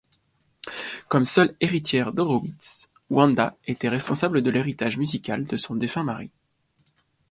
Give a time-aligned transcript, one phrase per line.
[1.09, 6.31] Comme seule héritière d'Horowitz, Wanda était responsable de l'héritage musical de son défunt mari.